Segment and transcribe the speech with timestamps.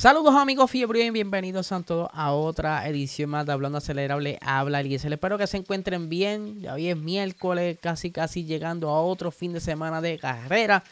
[0.00, 4.38] Saludos amigos Fiebre y bienvenidos a todos a otra edición más de Hablando Acelerable.
[4.40, 5.12] Habla Eliezer.
[5.12, 6.62] Espero que se encuentren bien.
[6.62, 10.84] Ya hoy es miércoles, casi casi llegando a otro fin de semana de carrera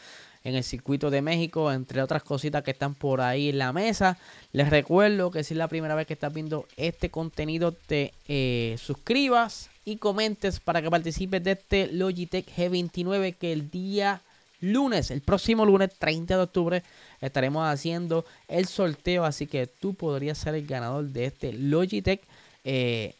[0.43, 4.19] en el circuito de México, entre otras cositas que están por ahí en la mesa.
[4.51, 8.75] Les recuerdo que si es la primera vez que estás viendo este contenido, te eh,
[8.77, 14.21] suscribas y comentes para que participes de este Logitech G29 que el día
[14.61, 16.83] lunes, el próximo lunes 30 de octubre,
[17.21, 19.25] estaremos haciendo el sorteo.
[19.25, 22.21] Así que tú podrías ser el ganador de este Logitech.
[22.63, 23.15] Eh,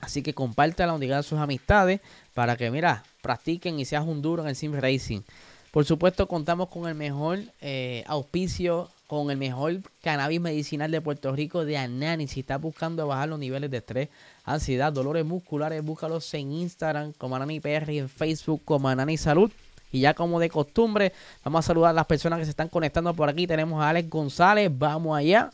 [0.00, 2.00] así que compártela, digan sus amistades
[2.34, 5.22] para que, mira, practiquen y seas un duro en el Sim Racing.
[5.70, 11.32] Por supuesto, contamos con el mejor eh, auspicio, con el mejor cannabis medicinal de Puerto
[11.32, 12.26] Rico de Anani.
[12.28, 14.08] Si estás buscando bajar los niveles de estrés,
[14.44, 19.50] ansiedad, dolores musculares, búscalos en Instagram como Anani PR y en Facebook como Anani Salud.
[19.96, 23.14] Y ya como de costumbre, vamos a saludar a las personas que se están conectando
[23.14, 23.46] por aquí.
[23.46, 25.50] Tenemos a Alex González, vamos allá.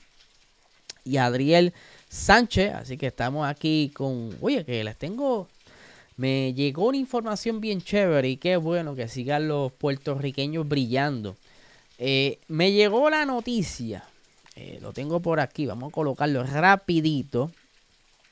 [1.05, 1.73] Y a Adriel
[2.09, 2.75] Sánchez.
[2.75, 4.37] Así que estamos aquí con...
[4.41, 5.49] Oye, que les tengo...
[6.17, 11.37] Me llegó una información bien chévere y qué bueno que sigan los puertorriqueños brillando.
[11.99, 14.05] Eh, me llegó la noticia.
[14.57, 15.67] Eh, lo tengo por aquí.
[15.67, 17.53] Vamos a colocarlo rapidito.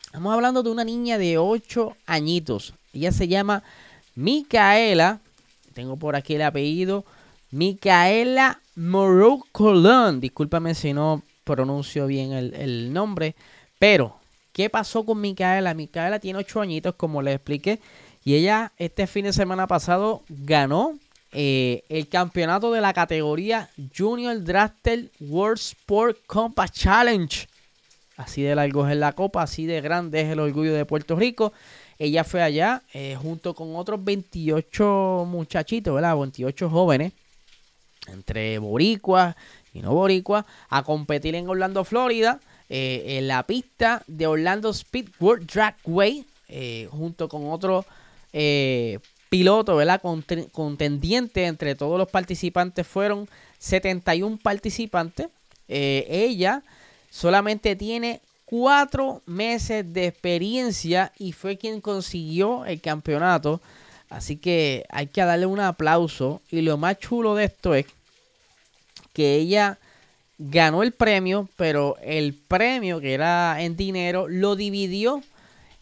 [0.07, 2.75] Estamos hablando de una niña de 8 añitos.
[2.93, 3.63] Ella se llama
[4.17, 5.21] Micaela
[5.73, 7.05] tengo por aquí el apellido.
[7.51, 10.21] Micaela Moreau Colón.
[10.21, 13.35] Discúlpame si no pronuncio bien el, nombre.
[13.79, 14.17] Pero,
[14.53, 15.75] ¿qué pasó con Micaela?
[15.75, 17.81] Micaela tiene 8 añitos, como les expliqué.
[18.25, 20.99] Y ella este fin de semana pasado ganó
[21.33, 27.49] eh, el campeonato de la categoría Junior Drafter World Sport Compass Challenge.
[28.17, 31.55] Así de largo es la copa, así de grande es el orgullo de Puerto Rico.
[32.01, 36.17] Ella fue allá eh, junto con otros 28 muchachitos, ¿verdad?
[36.17, 37.13] 28 jóvenes,
[38.07, 39.37] entre boricuas
[39.75, 42.41] y no boricuas, a competir en Orlando, Florida,
[42.71, 47.85] eh, en la pista de Orlando Speed World Dragway, eh, junto con otros
[49.29, 50.01] pilotos, ¿verdad?
[50.53, 53.29] contendientes entre todos los participantes fueron
[53.59, 55.29] 71 participantes.
[55.69, 56.63] ella
[57.11, 63.61] solamente tiene cuatro meses de experiencia y fue quien consiguió el campeonato.
[64.09, 66.43] Así que hay que darle un aplauso.
[66.51, 67.87] Y lo más chulo de esto es
[69.13, 69.79] que ella
[70.37, 75.23] ganó el premio, pero el premio que era en dinero lo dividió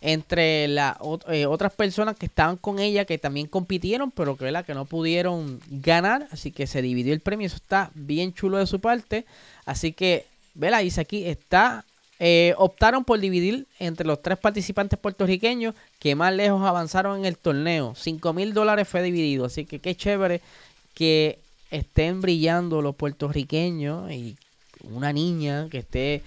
[0.03, 0.99] entre las
[1.29, 5.59] eh, otras personas que estaban con ella, que también compitieron, pero que, que no pudieron
[5.71, 6.29] ganar.
[6.33, 7.47] Así que se dividió el premio.
[7.47, 9.25] Eso está bien chulo de su parte.
[9.65, 11.87] Así que, vela, dice aquí, está
[12.21, 17.37] eh, optaron por dividir entre los tres participantes puertorriqueños que más lejos avanzaron en el
[17.37, 17.95] torneo.
[17.95, 19.45] 5 mil dólares fue dividido.
[19.45, 20.41] Así que qué chévere
[20.95, 21.39] que
[21.71, 24.37] estén brillando los puertorriqueños y
[24.83, 26.23] una niña que esté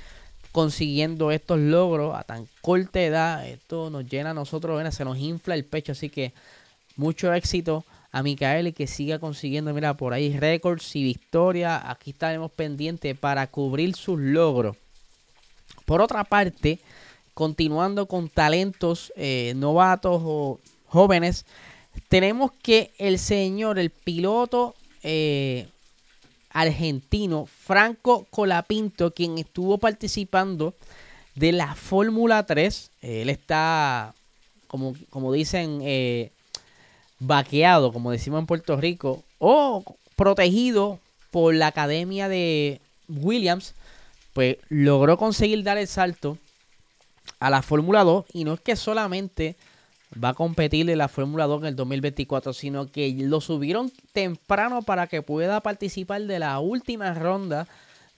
[0.52, 3.48] consiguiendo estos logros a tan corta edad.
[3.48, 5.92] Esto nos llena a nosotros, se nos infla el pecho.
[5.92, 6.32] Así que
[6.96, 11.82] mucho éxito a Micael y que siga consiguiendo, mira, por ahí récords y victorias.
[11.86, 14.78] Aquí estaremos pendientes para cubrir sus logros.
[15.92, 16.80] Por otra parte,
[17.34, 20.58] continuando con talentos eh, novatos o
[20.88, 21.46] jóvenes,
[22.08, 25.68] tenemos que el señor, el piloto eh,
[26.50, 30.76] argentino Franco Colapinto, quien estuvo participando
[31.36, 34.16] de la Fórmula 3, él está,
[34.68, 36.32] como, como dicen, eh,
[37.20, 39.84] vaqueado, como decimos en Puerto Rico, o
[40.16, 41.00] protegido
[41.32, 42.80] por la Academia de
[43.10, 43.76] Williams
[44.34, 46.38] pues logró conseguir dar el salto
[47.40, 49.56] a la Fórmula 2 y no es que solamente
[50.22, 54.82] va a competir en la Fórmula 2 en el 2024, sino que lo subieron temprano
[54.82, 57.68] para que pueda participar de la última ronda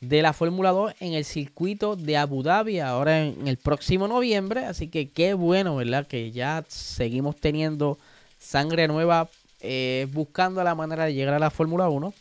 [0.01, 4.66] de la Fórmula 2 en el circuito de Abu Dhabi ahora en, el próximo noviembre,
[4.66, 6.07] así que qué bueno, ¿verdad?
[6.07, 7.98] Que ya seguimos teniendo
[8.38, 9.30] sangre nueva
[9.62, 12.13] eh, buscando la manera de llegar a la Fórmula 1,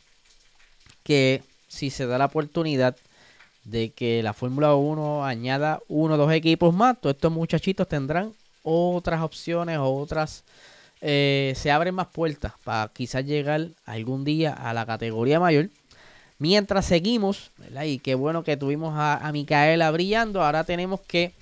[1.03, 2.97] que si se da la oportunidad
[3.65, 8.33] de que la Fórmula 1 añada uno o dos equipos más, todos estos muchachitos tendrán
[8.63, 10.45] otras opciones o otras
[11.05, 15.69] eh, se abren más puertas para quizás llegar algún día a la categoría mayor.
[16.39, 17.51] Mientras seguimos,
[17.85, 21.35] y qué bueno que tuvimos a, Micaela brillando, ahora tenemos que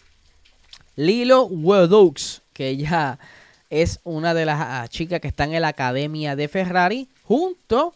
[0.96, 3.18] Lilo Wedux, que ya
[3.70, 7.94] es una de las ah, chicas que están en la academia de Ferrari, junto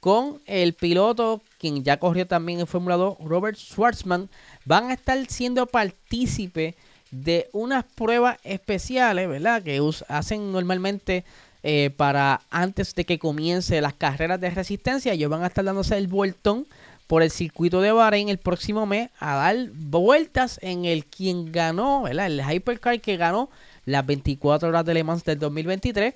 [0.00, 4.28] con el piloto, quien ya corrió también en Fórmula 2, Robert Schwartzman,
[4.64, 6.74] van a estar siendo partícipe
[7.10, 9.62] de unas pruebas especiales, ¿verdad?
[9.62, 11.24] Que hacen normalmente
[11.62, 15.12] eh, para antes de que comience las carreras de resistencia.
[15.12, 16.66] Ellos van a estar dándose el vueltón
[17.06, 22.02] por el circuito de Bahrein el próximo mes a dar vueltas en el quien ganó,
[22.02, 22.26] ¿verdad?
[22.26, 23.48] El Hypercar que ganó
[23.84, 26.14] las 24 horas de Le Mans del 2023.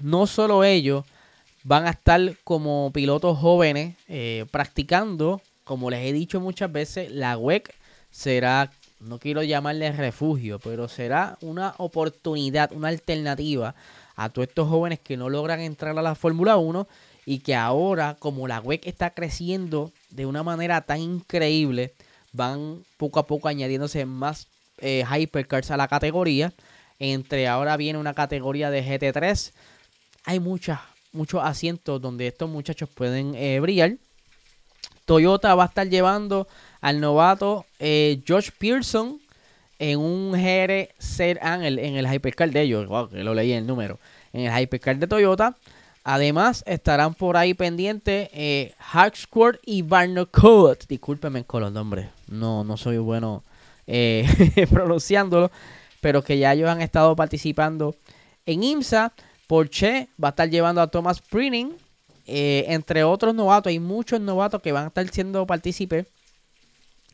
[0.00, 1.04] No solo ellos
[1.66, 7.36] van a estar como pilotos jóvenes eh, practicando, como les he dicho muchas veces, la
[7.36, 7.74] WEC
[8.12, 8.70] será
[9.00, 13.74] no quiero llamarle refugio, pero será una oportunidad, una alternativa
[14.14, 16.86] a todos estos jóvenes que no logran entrar a la Fórmula 1
[17.26, 21.94] y que ahora, como la WEC está creciendo de una manera tan increíble,
[22.32, 24.46] van poco a poco añadiéndose más
[24.78, 26.52] eh, hypercars a la categoría.
[27.00, 29.52] Entre ahora viene una categoría de GT3.
[30.24, 30.80] Hay muchas,
[31.16, 33.96] muchos asientos donde estos muchachos pueden eh, brillar.
[35.04, 36.46] Toyota va a estar llevando
[36.80, 39.20] al novato eh, Josh Pearson
[39.78, 40.88] en un GR
[41.40, 42.88] Angel en el Hypercar de ellos.
[43.10, 43.98] que lo leí el número.
[44.32, 45.56] En el Hypercar de Toyota.
[46.08, 48.74] Además, estarán por ahí pendientes eh,
[49.14, 50.86] Squad y Barnacoot.
[50.86, 52.06] Discúlpenme con los nombres.
[52.28, 53.42] No, no soy bueno
[53.86, 54.24] eh,
[54.70, 55.50] pronunciándolo.
[56.00, 57.96] Pero que ya ellos han estado participando
[58.44, 59.12] en IMSA.
[59.46, 61.76] Porsche va a estar llevando a Thomas Printing.
[62.26, 63.70] Eh, entre otros novatos.
[63.70, 66.06] Hay muchos novatos que van a estar siendo partícipes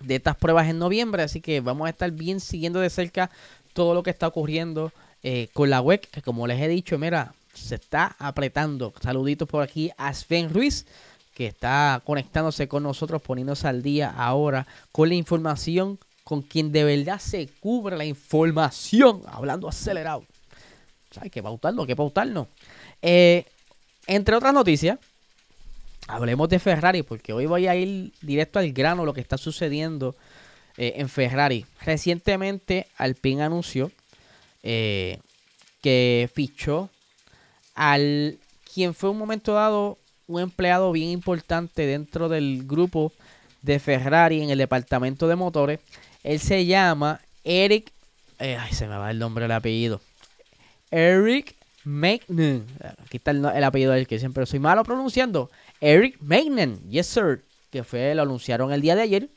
[0.01, 1.23] de estas pruebas en noviembre.
[1.23, 3.31] Así que vamos a estar bien siguiendo de cerca
[3.75, 4.93] todo lo que está ocurriendo
[5.23, 6.01] eh, con la web.
[6.01, 8.93] Que como les he dicho, mira, se está apretando.
[9.03, 10.87] Saluditos por aquí a Sven Ruiz,
[11.35, 16.85] que está conectándose con nosotros, poniéndose al día ahora con la información, con quien de
[16.85, 20.25] verdad se cubre la información, hablando acelerado.
[21.21, 22.49] Hay que pautarlo, hay que pautarlo.
[23.01, 23.45] Eh,
[24.07, 24.99] entre otras noticias,
[26.09, 30.17] hablemos de Ferrari, porque hoy voy a ir directo al grano lo que está sucediendo
[30.77, 31.67] eh, en Ferrari.
[31.83, 33.91] Recientemente Alpine anunció
[34.63, 35.19] eh,
[35.83, 36.91] que fichó
[37.75, 38.39] al
[38.73, 43.13] quien fue un momento dado un empleado bien importante dentro del grupo
[43.61, 45.81] de Ferrari en el departamento de motores.
[46.23, 47.93] Él se llama Eric.
[48.39, 50.01] Eh, ay, se me va el nombre del apellido.
[50.93, 52.65] Eric Magnan.
[53.05, 55.51] Aquí está el, el apellido del que siempre soy malo pronunciando.
[55.81, 57.43] Eric Magnan, yes sir,
[57.73, 59.29] que fue, lo anunciaron el día de ayer,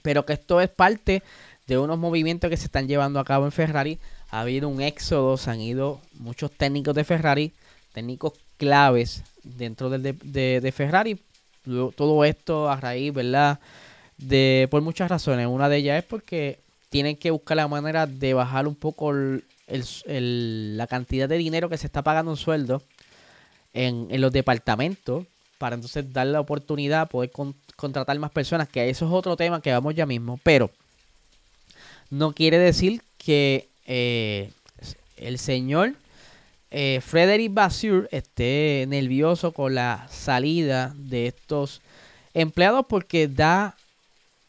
[0.00, 1.22] pero que esto es parte
[1.66, 3.98] de unos movimientos que se están llevando a cabo en Ferrari.
[4.30, 7.52] Ha habido un éxodo, se han ido muchos técnicos de Ferrari,
[7.92, 11.20] técnicos claves dentro de, de, Ferrari.
[11.64, 13.60] Todo esto a raíz, ¿verdad?
[14.16, 15.46] De, por muchas razones.
[15.46, 19.12] Una de ellas es porque tienen que buscar la manera de bajar un poco
[20.06, 22.82] la cantidad de dinero que se está pagando en sueldo
[23.72, 25.24] en, en los departamentos
[25.58, 27.30] para entonces dar la oportunidad, poder
[27.76, 30.70] contratar más personas, que eso es otro tema que vamos ya mismo, pero
[32.10, 34.50] no quiere decir que eh,
[35.16, 35.94] el señor
[36.70, 41.80] eh, Frederick Basur esté nervioso con la salida de estos
[42.34, 43.76] empleados porque da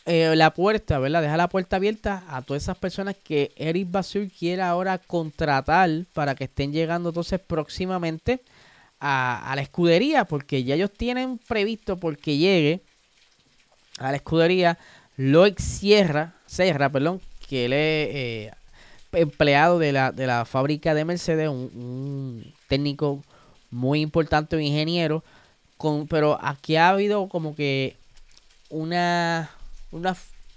[0.05, 1.21] eh, la puerta, ¿verdad?
[1.21, 6.35] Deja la puerta abierta a todas esas personas que Eric Basur quiere ahora contratar para
[6.35, 8.41] que estén llegando entonces próximamente
[8.99, 12.81] a, la escudería, porque ya ellos tienen previsto porque llegue
[13.99, 14.77] a la escudería
[15.17, 17.79] Loic Sierra, Serra, perdón, que él es
[18.15, 18.51] eh,
[19.13, 23.21] empleado de la, de la fábrica de Mercedes, un, técnico
[23.71, 25.23] muy importante, un ingeniero,
[25.77, 27.95] con, pero aquí ha habido como que
[28.69, 29.49] una,
[29.93, 30.15] una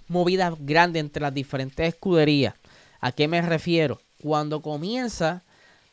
[0.09, 2.55] movida grande entre las diferentes escuderías.
[3.01, 4.01] ¿A qué me refiero?
[4.23, 5.43] Cuando comienza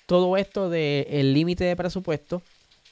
[0.06, 2.42] todo esto del límite de presupuesto,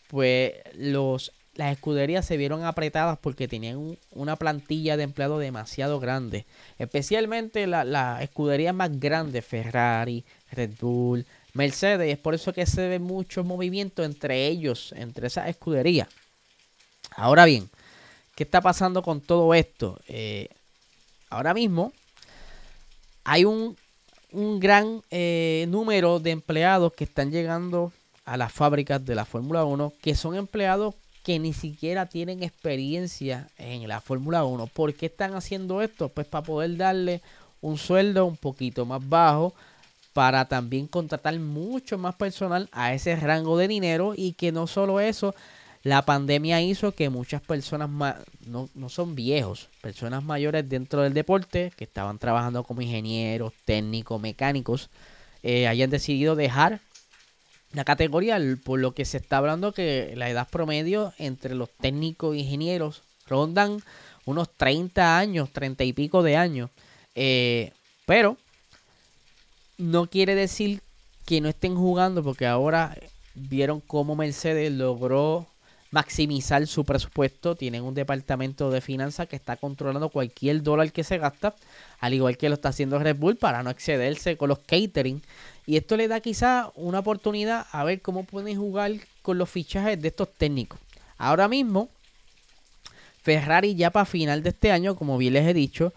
[0.07, 6.45] pues los, las escuderías se vieron apretadas porque tenían una plantilla de empleados demasiado grande.
[6.77, 12.11] Especialmente las la escuderías más grandes, Ferrari, Red Bull, Mercedes.
[12.11, 16.07] Es por eso que se ve mucho movimiento entre ellos, entre esas escuderías.
[17.15, 17.69] Ahora bien,
[18.35, 19.99] ¿qué está pasando con todo esto?
[20.07, 20.49] Eh,
[21.29, 21.93] ahora mismo
[23.23, 23.75] hay un
[24.31, 27.91] un gran eh, número de empleados que están llegando
[28.25, 33.49] a las fábricas de la Fórmula 1, que son empleados que ni siquiera tienen experiencia
[33.57, 34.67] en la Fórmula 1.
[34.67, 36.09] ¿Por qué están haciendo esto?
[36.09, 37.21] Pues para poder darle
[37.61, 39.53] un sueldo un poquito más bajo
[40.13, 44.99] para también contratar mucho más personal a ese rango de dinero y que no solo
[44.99, 45.35] eso,
[45.83, 47.89] la pandemia hizo que muchas personas
[48.45, 54.21] no, no son viejos, personas mayores dentro del deporte que estaban trabajando como ingenieros, técnicos,
[54.21, 54.89] mecánicos,
[55.41, 56.81] eh, hayan decidido dejar
[57.73, 62.35] la categoría, por lo que se está hablando que la edad promedio entre los técnicos
[62.35, 63.81] e ingenieros rondan
[64.25, 66.69] unos 30 años, 30 y pico de años.
[67.15, 67.71] Eh,
[68.05, 68.37] pero
[69.77, 70.81] no quiere decir
[71.25, 72.95] que no estén jugando porque ahora
[73.33, 75.47] vieron cómo Mercedes logró
[75.91, 77.55] maximizar su presupuesto.
[77.55, 81.55] Tienen un departamento de finanzas que está controlando cualquier dólar que se gasta,
[81.99, 85.21] al igual que lo está haciendo Red Bull para no excederse con los catering.
[85.65, 90.01] Y esto le da quizá una oportunidad a ver cómo pueden jugar con los fichajes
[90.01, 90.79] de estos técnicos.
[91.17, 91.89] Ahora mismo,
[93.21, 95.93] Ferrari ya para final de este año, como bien les he dicho,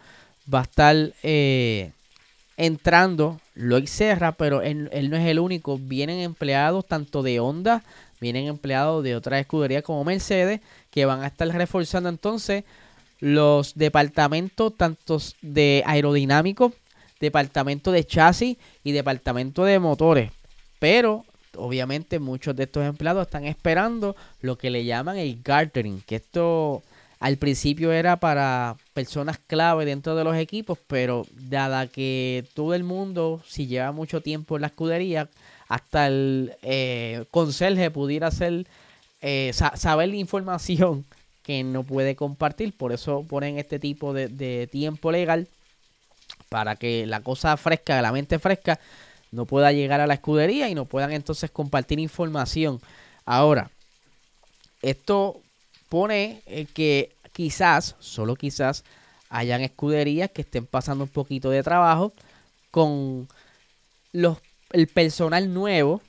[0.53, 1.93] va a estar eh,
[2.57, 5.79] entrando Loic Serra, pero él, no es el único.
[5.79, 7.83] Vienen empleados tanto de Honda,
[8.25, 12.65] vienen empleados de otras escuderías como Mercedes, que van a estar reforzando entonces
[13.21, 16.73] los departamentos tanto de aerodinámico,
[17.21, 20.33] departamento de chasis y departamento de motores.
[20.79, 21.27] Pero
[21.57, 26.83] obviamente muchos de estos empleados están esperando lo que le llaman el gartering, que esto
[27.21, 32.85] al principio era para personas clave dentro de los equipos, pero dada que todo el
[32.85, 35.29] mundo, si lleva mucho tiempo en la escudería,
[35.75, 38.65] hasta el eh, conserje pudiera ser,
[39.21, 41.05] eh, saber la información
[41.43, 45.49] que no puede compartir, por eso ponen este tipo de, de tiempo legal
[46.49, 48.79] para que la cosa fresca, la mente fresca,
[49.33, 52.81] no pueda llegar a la escudería y no puedan entonces compartir información.
[53.25, 53.69] Ahora,
[54.81, 55.41] esto
[55.89, 58.85] pone eh, que quizás, solo quizás,
[59.29, 62.13] hayan escuderías que estén pasando un poquito de trabajo
[62.71, 63.27] con
[64.13, 64.39] los,
[64.73, 66.01] el personal nuevo,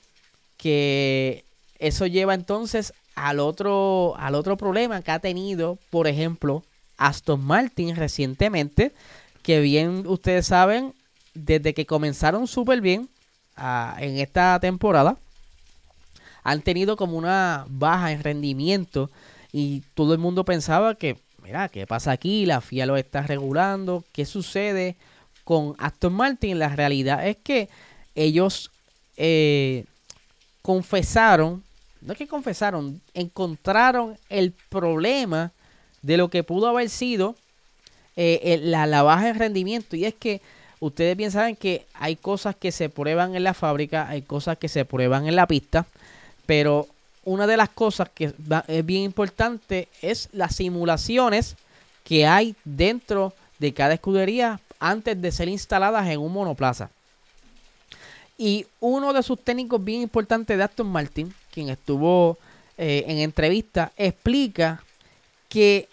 [0.56, 1.44] que
[1.78, 6.62] eso lleva entonces al otro, al otro problema que ha tenido, por ejemplo,
[6.96, 8.92] Aston Martin recientemente,
[9.42, 10.94] que bien ustedes saben,
[11.34, 13.08] desde que comenzaron súper bien
[13.56, 15.16] ah, en esta temporada,
[16.42, 19.10] han tenido como una baja en rendimiento
[19.52, 22.46] y todo el mundo pensaba que, mira, ¿qué pasa aquí?
[22.46, 24.04] La FIA lo está regulando.
[24.12, 24.96] ¿Qué sucede
[25.44, 26.58] con Aston Martin?
[26.58, 27.68] La realidad es que
[28.16, 28.72] ellos
[29.16, 29.84] eh,
[30.62, 31.62] confesaron,
[32.00, 35.52] no es que confesaron, encontraron el problema
[36.02, 37.36] de lo que pudo haber sido
[38.16, 39.94] eh, la, la baja en rendimiento.
[39.94, 40.40] Y es que
[40.80, 44.68] ustedes bien saben que hay cosas que se prueban en la fábrica, hay cosas que
[44.68, 45.86] se prueban en la pista,
[46.46, 46.88] pero
[47.24, 48.32] una de las cosas que
[48.68, 51.56] es bien importante es las simulaciones
[52.04, 56.90] que hay dentro de cada escudería antes de ser instaladas en un monoplaza.
[58.38, 62.38] Y uno de sus técnicos bien importantes de Aston Martin, quien estuvo
[62.76, 64.82] eh, en entrevista, explica
[65.48, 65.88] que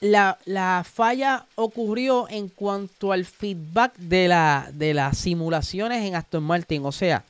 [0.00, 6.44] la, la, falla ocurrió en cuanto al feedback de, la, de las simulaciones en Aston
[6.44, 6.84] Martin.
[6.84, 7.24] O sea,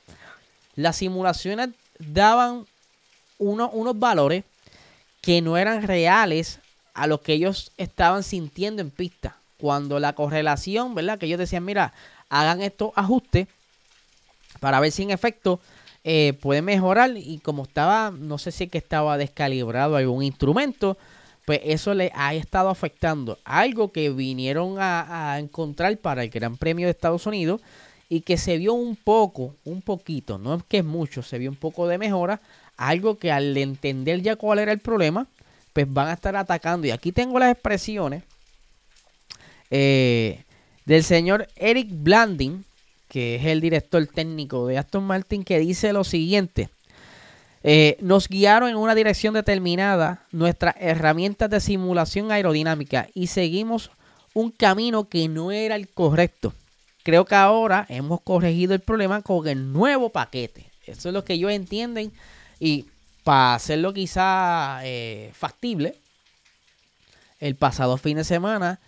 [0.74, 2.66] las simulaciones daban
[3.38, 4.44] unos valores
[5.20, 6.58] que no eran reales
[6.94, 9.36] a lo que ellos estaban sintiendo en pista.
[9.58, 11.18] Cuando la correlación, ¿verdad?
[11.18, 11.92] Que ellos decían, mira,
[12.28, 13.48] hagan estos ajustes
[14.60, 15.60] para ver si en efecto
[16.04, 17.12] eh, puede mejorar.
[17.16, 20.96] Y como estaba, no sé si es que estaba descalibrado algún instrumento,
[21.44, 23.38] pues eso le ha estado afectando.
[23.44, 27.60] Algo que vinieron a, encontrar para el Gran Premio de Estados Unidos
[28.08, 31.50] y que se vio un poco, un poquito, no es que es mucho, se vio
[31.50, 32.40] un poco de mejora
[32.78, 35.26] algo que al entender ya cuál era el problema,
[35.72, 36.86] pues van a estar atacando.
[36.86, 38.22] Y aquí tengo las expresiones
[39.70, 40.44] eh,
[40.86, 42.64] del señor Eric Blanding,
[43.08, 46.68] que es el director técnico de Aston Martin, que dice lo siguiente.
[47.64, 53.90] Eh, nos guiaron en una dirección determinada nuestras herramientas de simulación aerodinámica y seguimos
[54.32, 56.52] un camino que no era el correcto.
[57.02, 60.70] Creo que ahora hemos corregido el problema con el nuevo paquete.
[60.86, 62.12] Eso es lo que ellos entienden
[62.60, 62.86] y
[63.24, 65.96] para hacerlo quizá eh, factible,
[67.40, 68.80] el pasado fin de semana,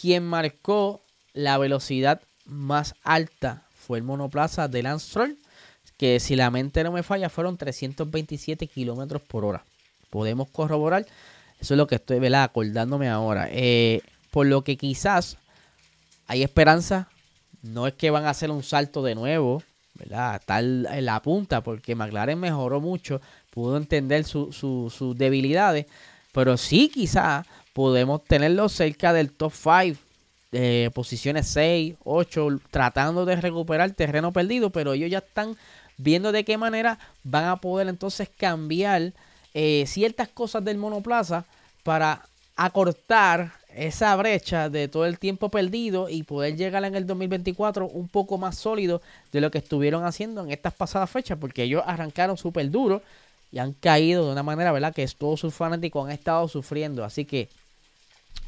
[0.00, 5.38] quien marcó la velocidad más alta fue el monoplaza de Lance Stroll,
[5.96, 9.64] que si la mente no me falla fueron 327 kilómetros por hora.
[10.10, 11.06] Podemos corroborar,
[11.58, 13.48] eso es lo que estoy acordándome ahora.
[13.50, 15.38] Eh, por lo que quizás
[16.26, 17.08] hay esperanza,
[17.62, 19.62] no es que van a hacer un salto de nuevo,
[19.94, 20.42] ¿verdad?
[20.44, 25.86] Tal en la punta, porque McLaren mejoró mucho, pudo entender sus debilidades,
[26.32, 30.07] pero sí quizá podemos tenerlo cerca del top 5
[30.52, 35.56] eh, posiciones 6, 8, tratando de recuperar terreno perdido, pero ellos ya están
[35.98, 39.12] viendo de qué manera van a poder entonces cambiar
[39.54, 41.44] eh, ciertas cosas del monoplaza
[41.82, 42.26] para
[42.56, 48.08] acortar esa brecha de todo el tiempo perdido y poder llegar en el 2024 un
[48.08, 49.00] poco más sólido
[49.30, 53.02] de lo que estuvieron haciendo en estas pasadas fechas, porque ellos arrancaron súper duro
[53.52, 54.94] y han caído de una manera, ¿verdad?
[54.94, 57.04] Que todos sus fanáticos han estado sufriendo.
[57.04, 57.48] Así que,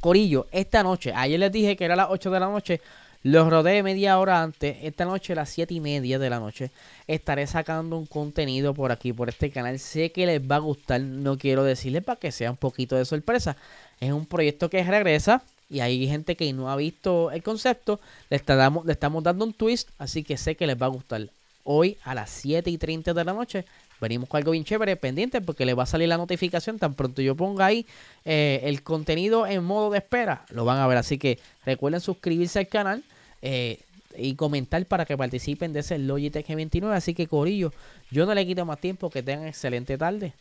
[0.01, 2.81] Corillo, esta noche, ayer les dije que era las 8 de la noche,
[3.23, 4.79] los rodeé media hora antes.
[4.83, 6.71] Esta noche, a las 7 y media de la noche,
[7.07, 9.79] estaré sacando un contenido por aquí, por este canal.
[9.79, 13.05] Sé que les va a gustar, no quiero decirles para que sea un poquito de
[13.05, 13.57] sorpresa.
[14.01, 18.01] Es un proyecto que regresa y hay gente que no ha visto el concepto.
[18.31, 18.43] Le,
[18.85, 21.29] le estamos dando un twist, así que sé que les va a gustar.
[21.73, 23.65] Hoy a las 7 y 30 de la noche
[24.01, 27.23] venimos con algo bien chévere, pendiente, porque le va a salir la notificación tan pronto
[27.23, 27.87] yo ponga ahí
[28.25, 30.99] eh, el contenido en modo de espera, lo van a ver.
[30.99, 33.05] Así que recuerden suscribirse al canal
[33.41, 33.79] eh,
[34.19, 36.93] y comentar para que participen de ese Logitech G29.
[36.93, 37.73] Así que, Corillo,
[38.11, 40.33] yo no le quito más tiempo, que tengan excelente tarde.